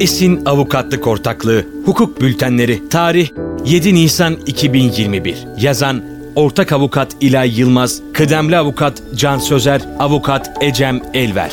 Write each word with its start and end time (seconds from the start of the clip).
Esin 0.00 0.44
Avukatlık 0.46 1.06
Ortaklığı 1.06 1.66
Hukuk 1.84 2.20
Bültenleri 2.20 2.88
Tarih 2.88 3.28
7 3.66 3.94
Nisan 3.94 4.36
2021 4.46 5.36
Yazan 5.60 6.02
Ortak 6.36 6.72
Avukat 6.72 7.16
İlay 7.20 7.60
Yılmaz 7.60 8.02
Kıdemli 8.14 8.56
Avukat 8.56 9.02
Can 9.16 9.38
Sözer 9.38 9.82
Avukat 9.98 10.62
Ecem 10.62 11.00
Elver. 11.14 11.52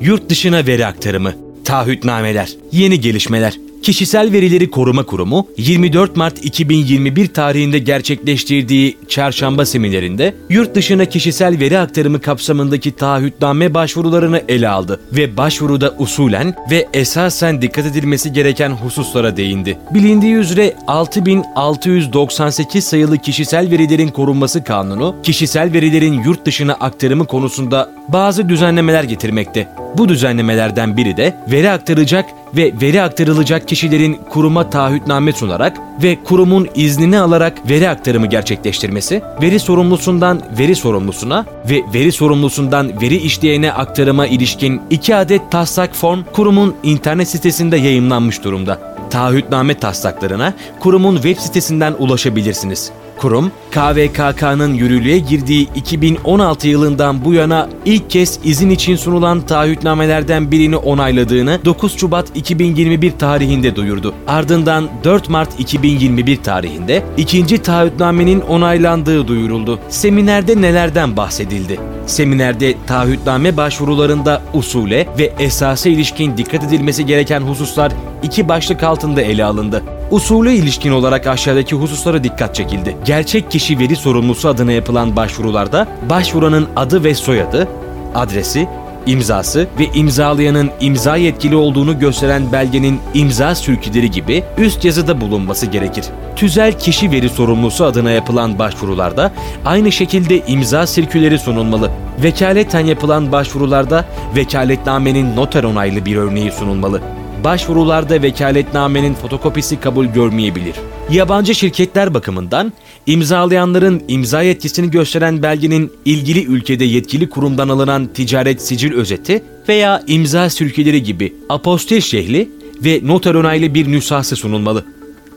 Yurt 0.00 0.30
dışına 0.30 0.66
veri 0.66 0.86
aktarımı 0.86 1.32
Taahhütnameler 1.64 2.52
Yeni 2.72 3.00
gelişmeler 3.00 3.63
Kişisel 3.84 4.32
Verileri 4.32 4.70
Koruma 4.70 5.02
Kurumu 5.02 5.48
24 5.56 6.16
Mart 6.16 6.44
2021 6.44 7.26
tarihinde 7.26 7.78
gerçekleştirdiği 7.78 8.98
çarşamba 9.08 9.66
seminerinde 9.66 10.34
yurt 10.50 10.74
dışına 10.74 11.04
kişisel 11.04 11.60
veri 11.60 11.78
aktarımı 11.78 12.20
kapsamındaki 12.20 12.92
taahhütname 12.92 13.74
başvurularını 13.74 14.42
ele 14.48 14.68
aldı 14.68 15.00
ve 15.12 15.36
başvuruda 15.36 15.94
usulen 15.98 16.54
ve 16.70 16.88
esasen 16.92 17.62
dikkat 17.62 17.86
edilmesi 17.86 18.32
gereken 18.32 18.70
hususlara 18.70 19.36
değindi. 19.36 19.78
Bilindiği 19.94 20.34
üzere 20.34 20.76
6698 20.86 22.84
sayılı 22.84 23.18
kişisel 23.18 23.70
verilerin 23.70 24.08
korunması 24.08 24.64
kanunu, 24.64 25.16
kişisel 25.22 25.72
verilerin 25.72 26.22
yurt 26.22 26.46
dışına 26.46 26.72
aktarımı 26.72 27.26
konusunda 27.26 27.90
bazı 28.08 28.48
düzenlemeler 28.48 29.04
getirmekte. 29.04 29.68
Bu 29.98 30.08
düzenlemelerden 30.08 30.96
biri 30.96 31.16
de 31.16 31.34
veri 31.50 31.70
aktaracak 31.70 32.24
ve 32.56 32.72
veri 32.82 33.02
aktarılacak 33.02 33.68
kişilerin 33.68 34.20
kuruma 34.30 34.70
taahhütname 34.70 35.32
sunarak 35.32 35.76
ve 36.02 36.18
kurumun 36.24 36.68
iznini 36.74 37.18
alarak 37.18 37.70
veri 37.70 37.88
aktarımı 37.88 38.26
gerçekleştirmesi, 38.26 39.22
veri 39.42 39.60
sorumlusundan 39.60 40.42
veri 40.58 40.76
sorumlusuna 40.76 41.46
ve 41.70 41.82
veri 41.94 42.12
sorumlusundan 42.12 43.00
veri 43.00 43.16
işleyene 43.16 43.72
aktarıma 43.72 44.26
ilişkin 44.26 44.82
iki 44.90 45.16
adet 45.16 45.50
taslak 45.50 45.94
form 45.94 46.24
kurumun 46.32 46.74
internet 46.82 47.28
sitesinde 47.28 47.76
yayınlanmış 47.76 48.44
durumda. 48.44 48.78
Taahhütname 49.10 49.74
taslaklarına 49.74 50.54
kurumun 50.80 51.14
web 51.14 51.38
sitesinden 51.38 51.94
ulaşabilirsiniz. 51.98 52.92
Kurum, 53.18 53.52
KVKK'nın 53.70 54.74
yürürlüğe 54.74 55.18
girdiği 55.18 55.68
2016 55.74 56.68
yılından 56.68 57.24
bu 57.24 57.34
yana 57.34 57.68
ilk 57.84 58.10
kez 58.10 58.38
izin 58.44 58.70
için 58.70 58.96
sunulan 58.96 59.40
taahhütnamelerden 59.40 60.50
birini 60.50 60.76
onayladığını 60.76 61.58
9 61.64 61.98
Şubat 61.98 62.26
2021 62.34 63.10
tarihinde 63.10 63.76
duyurdu. 63.76 64.14
Ardından 64.26 64.88
4 65.04 65.28
Mart 65.28 65.60
2021 65.60 66.36
tarihinde 66.36 67.02
ikinci 67.16 67.62
taahhütnamenin 67.62 68.40
onaylandığı 68.40 69.28
duyuruldu. 69.28 69.80
Seminerde 69.88 70.60
nelerden 70.60 71.16
bahsedildi? 71.16 71.80
Seminerde 72.06 72.74
taahhütname 72.86 73.56
başvurularında 73.56 74.42
usule 74.54 75.08
ve 75.18 75.32
esasa 75.38 75.88
ilişkin 75.88 76.36
dikkat 76.36 76.64
edilmesi 76.64 77.06
gereken 77.06 77.40
hususlar 77.40 77.92
iki 78.22 78.48
başlık 78.48 78.82
altında 78.82 79.22
ele 79.22 79.44
alındı. 79.44 79.82
Usule 80.10 80.54
ilişkin 80.54 80.92
olarak 80.92 81.26
aşağıdaki 81.26 81.76
hususlara 81.76 82.24
dikkat 82.24 82.54
çekildi. 82.54 82.96
Gerçek 83.04 83.50
kişi 83.50 83.78
veri 83.78 83.96
sorumlusu 83.96 84.48
adına 84.48 84.72
yapılan 84.72 85.16
başvurularda 85.16 85.88
başvuranın 86.10 86.68
adı 86.76 87.04
ve 87.04 87.14
soyadı, 87.14 87.68
adresi, 88.14 88.68
imzası 89.06 89.66
ve 89.78 89.86
imzalayanın 89.94 90.70
imza 90.80 91.16
yetkili 91.16 91.56
olduğunu 91.56 91.98
gösteren 91.98 92.52
belgenin 92.52 93.00
imza 93.14 93.54
sürküleri 93.54 94.10
gibi 94.10 94.44
üst 94.58 94.84
yazıda 94.84 95.20
bulunması 95.20 95.66
gerekir. 95.66 96.04
Tüzel 96.36 96.78
kişi 96.78 97.10
veri 97.10 97.28
sorumlusu 97.28 97.84
adına 97.84 98.10
yapılan 98.10 98.58
başvurularda 98.58 99.32
aynı 99.64 99.92
şekilde 99.92 100.46
imza 100.46 100.86
sirküleri 100.86 101.38
sunulmalı. 101.38 101.90
Vekaleten 102.22 102.86
yapılan 102.86 103.32
başvurularda 103.32 104.04
vekaletnamenin 104.36 105.36
noter 105.36 105.64
onaylı 105.64 106.06
bir 106.06 106.16
örneği 106.16 106.52
sunulmalı 106.52 107.00
başvurularda 107.44 108.22
vekaletnamenin 108.22 109.14
fotokopisi 109.14 109.80
kabul 109.80 110.06
görmeyebilir. 110.06 110.74
Yabancı 111.10 111.54
şirketler 111.54 112.14
bakımından 112.14 112.72
imzalayanların 113.06 114.02
imza 114.08 114.42
yetkisini 114.42 114.90
gösteren 114.90 115.42
belgenin 115.42 115.92
ilgili 116.04 116.44
ülkede 116.44 116.84
yetkili 116.84 117.30
kurumdan 117.30 117.68
alınan 117.68 118.06
ticaret 118.06 118.62
sicil 118.62 118.94
özeti 118.94 119.42
veya 119.68 120.02
imza 120.06 120.50
sürküleri 120.50 121.02
gibi 121.02 121.32
apostil 121.48 122.00
şehli 122.00 122.50
ve 122.84 123.00
noter 123.02 123.34
onaylı 123.34 123.74
bir 123.74 123.92
nüshası 123.92 124.36
sunulmalı. 124.36 124.84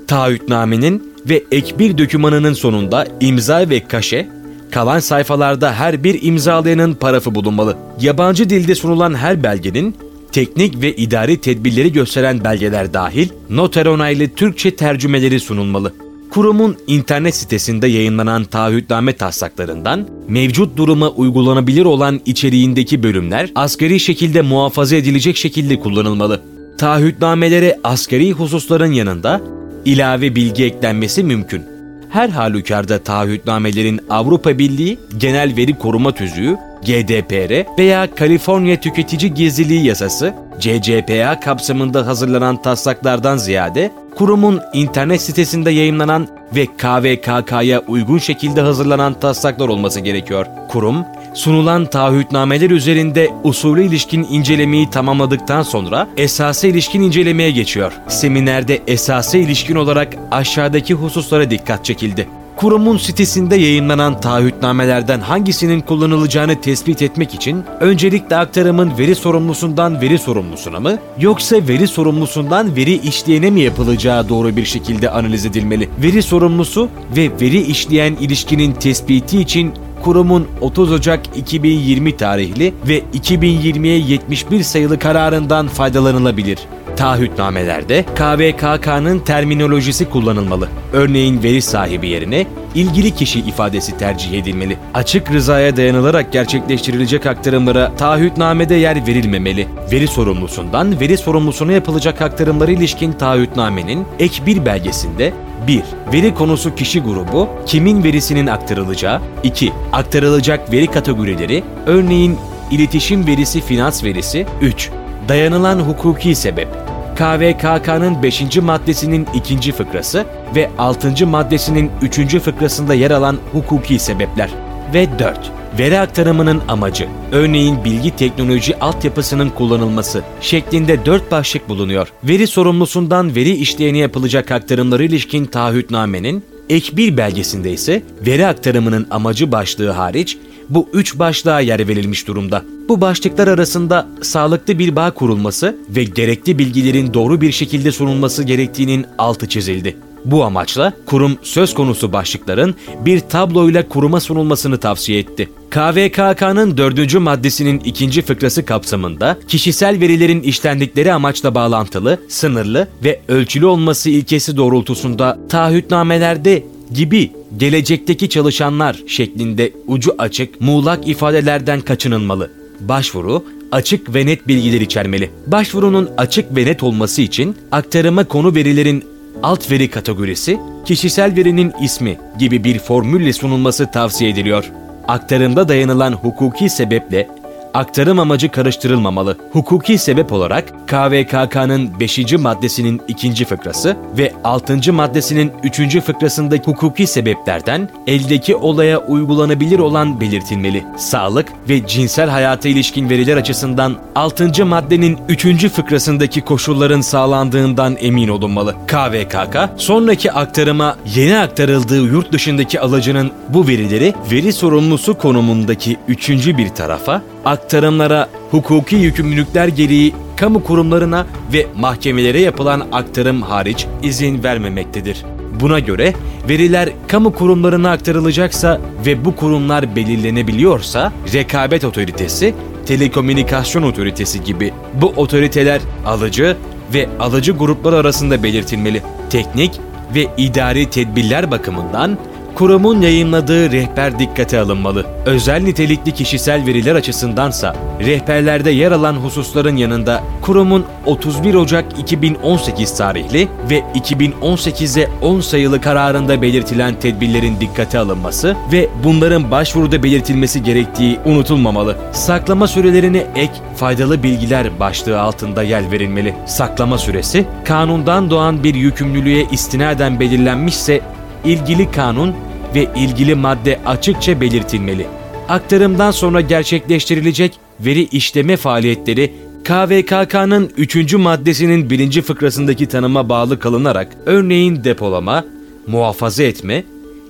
Taahhütnamenin 0.07 1.13
ve 1.29 1.43
ek 1.51 1.79
bir 1.79 1.97
dokümanının 1.97 2.53
sonunda 2.53 3.07
imza 3.19 3.69
ve 3.69 3.79
kaşe, 3.87 4.27
kalan 4.71 4.99
sayfalarda 4.99 5.73
her 5.73 6.03
bir 6.03 6.21
imzalayanın 6.21 6.93
parafı 6.93 7.35
bulunmalı. 7.35 7.77
Yabancı 8.01 8.49
dilde 8.49 8.75
sunulan 8.75 9.15
her 9.15 9.43
belgenin 9.43 9.95
teknik 10.31 10.81
ve 10.81 10.95
idari 10.95 11.37
tedbirleri 11.37 11.91
gösteren 11.91 12.43
belgeler 12.43 12.93
dahil 12.93 13.29
noter 13.49 13.85
onaylı 13.85 14.27
Türkçe 14.29 14.75
tercümeleri 14.75 15.39
sunulmalı. 15.39 15.93
Kurumun 16.29 16.77
internet 16.87 17.35
sitesinde 17.35 17.87
yayınlanan 17.87 18.43
taahhütname 18.43 19.13
taslaklarından 19.13 20.07
mevcut 20.27 20.77
duruma 20.77 21.09
uygulanabilir 21.09 21.85
olan 21.85 22.21
içeriğindeki 22.25 23.03
bölümler 23.03 23.51
asgari 23.55 23.99
şekilde 23.99 24.41
muhafaza 24.41 24.95
edilecek 24.95 25.37
şekilde 25.37 25.79
kullanılmalı. 25.79 26.41
Taahhütnamelere 26.77 27.79
asgari 27.83 28.31
hususların 28.31 28.91
yanında 28.91 29.41
ilave 29.85 30.35
bilgi 30.35 30.63
eklenmesi 30.63 31.23
mümkün. 31.23 31.76
Her 32.17 32.29
halükarda 32.29 33.03
taahhütnamelerin 33.03 33.99
Avrupa 34.09 34.57
Birliği 34.57 34.99
Genel 35.17 35.57
Veri 35.57 35.77
Koruma 35.77 36.11
Tüzüğü 36.11 36.57
GDPR 36.81 37.77
veya 37.79 38.15
Kaliforniya 38.15 38.79
Tüketici 38.79 39.33
Gizliliği 39.33 39.85
Yasası 39.85 40.33
CCPA 40.59 41.39
kapsamında 41.39 42.07
hazırlanan 42.07 42.61
taslaklardan 42.61 43.37
ziyade 43.37 43.91
kurumun 44.15 44.61
internet 44.73 45.21
sitesinde 45.21 45.71
yayınlanan 45.71 46.27
ve 46.55 46.65
KVKK'ya 46.65 47.81
uygun 47.87 48.17
şekilde 48.17 48.61
hazırlanan 48.61 49.13
taslaklar 49.19 49.67
olması 49.67 49.99
gerekiyor. 49.99 50.45
Kurum, 50.69 51.05
sunulan 51.37 51.85
taahhütnameler 51.85 52.69
üzerinde 52.69 53.29
usulü 53.43 53.85
ilişkin 53.85 54.27
incelemeyi 54.31 54.89
tamamladıktan 54.89 55.61
sonra 55.63 56.07
esası 56.17 56.67
ilişkin 56.67 57.01
incelemeye 57.01 57.51
geçiyor. 57.51 57.93
Seminerde 58.07 58.81
esası 58.87 59.37
ilişkin 59.37 59.75
olarak 59.75 60.15
aşağıdaki 60.31 60.93
hususlara 60.93 61.49
dikkat 61.49 61.85
çekildi 61.85 62.27
kurumun 62.57 62.97
sitesinde 62.97 63.55
yayınlanan 63.55 64.21
taahhütnamelerden 64.21 65.19
hangisinin 65.19 65.81
kullanılacağını 65.81 66.61
tespit 66.61 67.01
etmek 67.01 67.33
için 67.33 67.63
öncelikle 67.79 68.35
aktarımın 68.35 68.97
veri 68.97 69.15
sorumlusundan 69.15 70.01
veri 70.01 70.19
sorumlusuna 70.19 70.79
mı 70.79 70.97
yoksa 71.19 71.55
veri 71.55 71.87
sorumlusundan 71.87 72.75
veri 72.75 72.93
işleyene 72.93 73.49
mi 73.49 73.61
yapılacağı 73.61 74.29
doğru 74.29 74.55
bir 74.55 74.65
şekilde 74.65 75.09
analiz 75.09 75.45
edilmeli. 75.45 75.89
Veri 76.03 76.23
sorumlusu 76.23 76.89
ve 77.17 77.31
veri 77.41 77.61
işleyen 77.61 78.13
ilişkinin 78.13 78.71
tespiti 78.73 79.39
için 79.39 79.73
kurumun 80.07 80.47
30 80.61 80.91
Ocak 80.91 81.37
2020 81.37 82.17
tarihli 82.17 82.73
ve 82.87 82.99
2020'ye 82.99 83.97
71 83.97 84.63
sayılı 84.63 84.99
kararından 84.99 85.67
faydalanılabilir. 85.67 86.59
Taahhütnamelerde 86.97 88.05
KVKK'nın 88.15 89.19
terminolojisi 89.19 90.09
kullanılmalı. 90.09 90.67
Örneğin 90.93 91.43
veri 91.43 91.61
sahibi 91.61 92.07
yerine 92.07 92.45
ilgili 92.75 93.15
kişi 93.15 93.39
ifadesi 93.39 93.97
tercih 93.97 94.33
edilmeli. 94.33 94.77
Açık 94.93 95.31
rızaya 95.31 95.77
dayanılarak 95.77 96.31
gerçekleştirilecek 96.31 97.25
aktarımlara 97.25 97.95
taahhütnamede 97.95 98.75
yer 98.75 99.07
verilmemeli. 99.07 99.67
Veri 99.91 100.07
sorumlusundan 100.07 100.99
veri 100.99 101.17
sorumlusuna 101.17 101.71
yapılacak 101.71 102.21
aktarımlara 102.21 102.71
ilişkin 102.71 103.11
taahhütnamenin 103.11 104.05
ek 104.19 104.45
bir 104.45 104.65
belgesinde 104.65 105.33
1. 105.67 105.83
Veri 106.13 106.33
konusu 106.35 106.75
kişi 106.75 106.99
grubu, 106.99 107.49
kimin 107.65 108.03
verisinin 108.03 108.47
aktarılacağı. 108.47 109.21
2. 109.43 109.73
Aktarılacak 109.93 110.71
veri 110.71 110.87
kategorileri, 110.87 111.63
örneğin 111.85 112.37
iletişim 112.71 113.27
verisi, 113.27 113.61
finans 113.61 114.03
verisi. 114.03 114.45
3. 114.61 114.89
Dayanılan 115.27 115.79
hukuki 115.79 116.35
sebep, 116.35 116.67
KVKK'nın 117.15 118.23
5. 118.23 118.57
maddesinin 118.57 119.27
2. 119.33 119.71
fıkrası 119.71 120.25
ve 120.55 120.69
6. 120.77 121.27
maddesinin 121.27 121.91
3. 122.01 122.39
fıkrasında 122.39 122.93
yer 122.93 123.11
alan 123.11 123.37
hukuki 123.53 123.99
sebepler. 123.99 124.49
Ve 124.93 125.19
4. 125.19 125.51
Veri 125.79 125.99
aktarımının 125.99 126.61
amacı, 126.67 127.07
örneğin 127.31 127.83
bilgi 127.83 128.15
teknoloji 128.15 128.79
altyapısının 128.79 129.49
kullanılması 129.49 130.23
şeklinde 130.41 131.05
dört 131.05 131.31
başlık 131.31 131.69
bulunuyor. 131.69 132.07
Veri 132.23 132.47
sorumlusundan 132.47 133.35
veri 133.35 133.51
işleyene 133.51 133.97
yapılacak 133.97 134.51
aktarımları 134.51 135.03
ilişkin 135.03 135.45
taahhütnamenin 135.45 136.43
ek 136.69 136.97
bir 136.97 137.17
belgesinde 137.17 137.71
ise 137.71 138.03
veri 138.25 138.47
aktarımının 138.47 139.07
amacı 139.09 139.51
başlığı 139.51 139.89
hariç 139.89 140.37
bu 140.69 140.89
üç 140.93 141.19
başlığa 141.19 141.59
yer 141.59 141.87
verilmiş 141.87 142.27
durumda. 142.27 142.63
Bu 142.89 143.01
başlıklar 143.01 143.47
arasında 143.47 144.07
sağlıklı 144.21 144.79
bir 144.79 144.95
bağ 144.95 145.11
kurulması 145.11 145.77
ve 145.89 146.03
gerekli 146.03 146.59
bilgilerin 146.59 147.13
doğru 147.13 147.41
bir 147.41 147.51
şekilde 147.51 147.91
sunulması 147.91 148.43
gerektiğinin 148.43 149.05
altı 149.17 149.49
çizildi. 149.49 149.97
Bu 150.31 150.43
amaçla 150.43 150.93
kurum 151.05 151.37
söz 151.41 151.73
konusu 151.73 152.13
başlıkların 152.13 152.75
bir 153.05 153.19
tabloyla 153.19 153.89
kuruma 153.89 154.19
sunulmasını 154.19 154.77
tavsiye 154.77 155.19
etti. 155.19 155.49
KVKK'nın 155.69 156.77
dördüncü 156.77 157.19
maddesinin 157.19 157.79
ikinci 157.79 158.21
fıkrası 158.21 158.65
kapsamında 158.65 159.37
kişisel 159.47 159.99
verilerin 159.99 160.41
işlendikleri 160.41 161.13
amaçla 161.13 161.55
bağlantılı, 161.55 162.19
sınırlı 162.29 162.87
ve 163.03 163.19
ölçülü 163.27 163.65
olması 163.65 164.09
ilkesi 164.09 164.57
doğrultusunda 164.57 165.39
taahhütnamelerde 165.49 166.63
gibi 166.93 167.31
gelecekteki 167.57 168.29
çalışanlar 168.29 169.03
şeklinde 169.07 169.71
ucu 169.87 170.15
açık, 170.17 170.61
muğlak 170.61 171.07
ifadelerden 171.07 171.81
kaçınılmalı. 171.81 172.51
Başvuru 172.79 173.43
açık 173.71 174.15
ve 174.15 174.25
net 174.25 174.47
bilgiler 174.47 174.81
içermeli. 174.81 175.29
Başvurunun 175.47 176.09
açık 176.17 176.55
ve 176.55 176.65
net 176.65 176.83
olması 176.83 177.21
için 177.21 177.55
aktarıma 177.71 178.23
konu 178.23 178.55
verilerin 178.55 179.03
alt 179.43 179.71
veri 179.71 179.89
kategorisi, 179.89 180.59
kişisel 180.85 181.35
verinin 181.35 181.73
ismi 181.81 182.17
gibi 182.39 182.63
bir 182.63 182.79
formülle 182.79 183.33
sunulması 183.33 183.91
tavsiye 183.91 184.29
ediliyor. 184.29 184.71
Aktarımda 185.07 185.67
dayanılan 185.67 186.13
hukuki 186.13 186.69
sebeple 186.69 187.27
aktarım 187.77 188.19
amacı 188.19 188.51
karıştırılmamalı. 188.51 189.37
Hukuki 189.51 189.97
sebep 189.97 190.31
olarak 190.31 190.87
KVKK'nın 190.87 191.99
5. 191.99 192.33
maddesinin 192.33 193.01
2. 193.07 193.45
fıkrası 193.45 193.97
ve 194.17 194.33
6. 194.43 194.93
maddesinin 194.93 195.51
3. 195.63 195.99
fıkrasındaki 195.99 196.65
hukuki 196.65 197.07
sebeplerden 197.07 197.89
eldeki 198.07 198.55
olaya 198.55 198.99
uygulanabilir 198.99 199.79
olan 199.79 200.21
belirtilmeli. 200.21 200.85
Sağlık 200.97 201.47
ve 201.69 201.87
cinsel 201.87 202.29
hayata 202.29 202.69
ilişkin 202.69 203.09
veriler 203.09 203.37
açısından 203.37 203.95
6. 204.15 204.65
maddenin 204.65 205.17
3. 205.29 205.67
fıkrasındaki 205.69 206.41
koşulların 206.41 207.01
sağlandığından 207.01 207.97
emin 207.99 208.27
olunmalı. 208.27 208.75
KVKK 208.87 209.57
sonraki 209.77 210.31
aktarıma 210.31 210.95
yeni 211.15 211.37
aktarıldığı 211.37 212.01
yurt 212.01 212.31
dışındaki 212.31 212.79
alıcının 212.79 213.31
bu 213.49 213.67
verileri 213.67 214.13
veri 214.31 214.53
sorumlusu 214.53 215.17
konumundaki 215.17 215.97
üçüncü 216.07 216.57
bir 216.57 216.69
tarafa 216.69 217.21
aktarımlara 217.47 218.29
hukuki 218.51 218.95
yükümlülükler 218.95 219.67
gereği 219.67 220.13
kamu 220.35 220.63
kurumlarına 220.63 221.25
ve 221.53 221.67
mahkemelere 221.75 222.41
yapılan 222.41 222.87
aktarım 222.91 223.41
hariç 223.41 223.87
izin 224.03 224.43
vermemektedir. 224.43 225.25
Buna 225.59 225.79
göre 225.79 226.13
veriler 226.49 226.89
kamu 227.07 227.33
kurumlarına 227.33 227.91
aktarılacaksa 227.91 228.81
ve 229.05 229.25
bu 229.25 229.35
kurumlar 229.35 229.95
belirlenebiliyorsa 229.95 231.11
rekabet 231.33 231.85
otoritesi, 231.85 232.53
telekomünikasyon 232.85 233.83
otoritesi 233.83 234.43
gibi 234.43 234.73
bu 234.93 235.13
otoriteler 235.15 235.81
alıcı 236.05 236.57
ve 236.93 237.09
alıcı 237.19 237.51
gruplar 237.51 237.93
arasında 237.93 238.43
belirtilmeli. 238.43 239.01
Teknik 239.29 239.79
ve 240.15 240.27
idari 240.37 240.89
tedbirler 240.89 241.51
bakımından 241.51 242.17
kurumun 242.57 243.01
yayınladığı 243.01 243.71
rehber 243.71 244.19
dikkate 244.19 244.59
alınmalı. 244.59 245.05
Özel 245.25 245.61
nitelikli 245.61 246.11
kişisel 246.11 246.65
veriler 246.65 246.95
açısındansa 246.95 247.75
rehberlerde 247.99 248.71
yer 248.71 248.91
alan 248.91 249.13
hususların 249.13 249.75
yanında 249.75 250.23
kurumun 250.41 250.85
31 251.05 251.53
Ocak 251.53 251.85
2018 251.99 252.97
tarihli 252.97 253.47
ve 253.69 253.79
2018'e 253.79 255.09
10 255.21 255.41
sayılı 255.41 255.81
kararında 255.81 256.41
belirtilen 256.41 256.99
tedbirlerin 256.99 257.59
dikkate 257.59 257.99
alınması 257.99 258.55
ve 258.71 258.89
bunların 259.03 259.51
başvuruda 259.51 260.03
belirtilmesi 260.03 260.63
gerektiği 260.63 261.19
unutulmamalı. 261.25 261.95
Saklama 262.11 262.67
sürelerine 262.67 263.25
ek 263.35 263.53
faydalı 263.75 264.23
bilgiler 264.23 264.79
başlığı 264.79 265.21
altında 265.21 265.63
yer 265.63 265.91
verilmeli. 265.91 266.33
Saklama 266.45 266.97
süresi 266.97 267.45
kanundan 267.65 268.29
doğan 268.29 268.63
bir 268.63 268.75
yükümlülüğe 268.75 269.45
istinaden 269.51 270.19
belirlenmişse 270.19 271.01
ilgili 271.45 271.91
kanun 271.91 272.46
ve 272.75 272.87
ilgili 272.95 273.35
madde 273.35 273.79
açıkça 273.85 274.41
belirtilmeli. 274.41 275.05
Aktarımdan 275.49 276.11
sonra 276.11 276.41
gerçekleştirilecek 276.41 277.59
veri 277.79 278.03
işleme 278.03 278.57
faaliyetleri 278.57 279.33
KVKK'nın 279.63 280.71
3. 280.77 281.13
maddesinin 281.13 281.89
1. 281.89 282.21
fıkrasındaki 282.21 282.85
tanıma 282.85 283.29
bağlı 283.29 283.59
kalınarak 283.59 284.07
örneğin 284.25 284.83
depolama, 284.83 285.45
muhafaza 285.87 286.43
etme, 286.43 286.83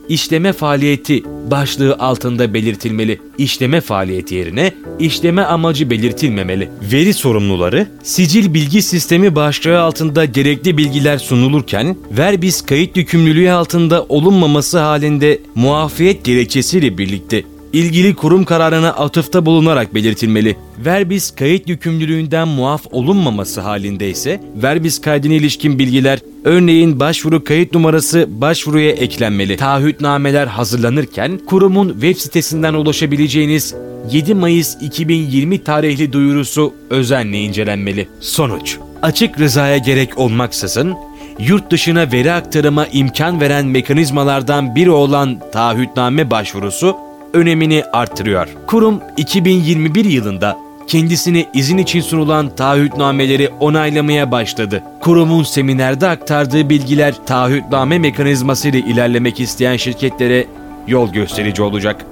işleme 0.09 0.53
faaliyeti 0.53 1.23
başlığı 1.51 1.95
altında 1.99 2.53
belirtilmeli. 2.53 3.19
İşleme 3.37 3.81
faaliyeti 3.81 4.35
yerine 4.35 4.71
işleme 4.99 5.41
amacı 5.41 5.89
belirtilmemeli. 5.89 6.69
Veri 6.91 7.13
sorumluları 7.13 7.87
sicil 8.03 8.53
bilgi 8.53 8.81
sistemi 8.81 9.35
başlığı 9.35 9.81
altında 9.81 10.25
gerekli 10.25 10.77
bilgiler 10.77 11.17
sunulurken 11.17 11.97
verbis 12.11 12.61
kayıt 12.61 12.97
yükümlülüğü 12.97 13.51
altında 13.51 14.05
olunmaması 14.09 14.79
halinde 14.79 15.39
muafiyet 15.55 16.25
gerekçesiyle 16.25 16.97
birlikte 16.97 17.43
ilgili 17.73 18.15
kurum 18.15 18.45
kararına 18.45 18.89
atıfta 18.89 19.45
bulunarak 19.45 19.95
belirtilmeli. 19.95 20.57
Verbis 20.85 21.31
kayıt 21.31 21.69
yükümlülüğünden 21.69 22.47
muaf 22.47 22.81
olunmaması 22.91 23.61
halinde 23.61 24.09
ise 24.09 24.41
verbis 24.55 25.01
kaydına 25.01 25.33
ilişkin 25.33 25.79
bilgiler 25.79 26.19
örneğin 26.43 26.99
başvuru 26.99 27.43
kayıt 27.43 27.73
numarası 27.73 28.27
başvuruya 28.29 28.91
eklenmeli. 28.91 29.57
Taahhütnameler 29.57 30.47
hazırlanırken 30.47 31.39
kurumun 31.45 31.89
web 31.89 32.17
sitesinden 32.17 32.73
ulaşabileceğiniz 32.73 33.75
7 34.11 34.33
Mayıs 34.33 34.77
2020 34.81 35.63
tarihli 35.63 36.13
duyurusu 36.13 36.73
özenle 36.89 37.39
incelenmeli. 37.39 38.07
Sonuç 38.19 38.77
Açık 39.01 39.39
rızaya 39.39 39.77
gerek 39.77 40.17
olmaksızın 40.17 40.95
yurt 41.39 41.71
dışına 41.71 42.11
veri 42.11 42.31
aktarıma 42.31 42.87
imkan 42.87 43.41
veren 43.41 43.65
mekanizmalardan 43.65 44.75
biri 44.75 44.91
olan 44.91 45.39
taahhütname 45.51 46.31
başvurusu 46.31 47.06
önemini 47.37 47.83
artırıyor. 47.93 48.47
Kurum 48.67 49.01
2021 49.17 50.05
yılında 50.05 50.57
kendisine 50.87 51.45
izin 51.53 51.77
için 51.77 52.01
sunulan 52.01 52.55
taahhütnameleri 52.55 53.49
onaylamaya 53.59 54.31
başladı. 54.31 54.83
Kurumun 55.01 55.43
seminerde 55.43 56.07
aktardığı 56.07 56.69
bilgiler 56.69 57.15
taahhütname 57.25 57.99
mekanizması 57.99 58.67
ile 58.67 58.79
ilerlemek 58.79 59.39
isteyen 59.39 59.77
şirketlere 59.77 60.47
yol 60.87 61.11
gösterici 61.11 61.61
olacak. 61.61 62.05